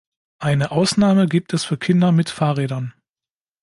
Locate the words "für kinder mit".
1.63-2.31